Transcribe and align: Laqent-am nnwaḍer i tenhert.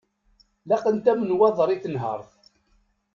Laqent-am 0.69 1.19
nnwaḍer 1.23 1.69
i 1.75 1.77
tenhert. 1.83 2.31